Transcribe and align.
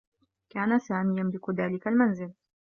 كان 0.49 0.79
سامي 0.79 1.19
يملك 1.21 1.49
ذلك 1.49 1.87
المنزل. 1.87 2.33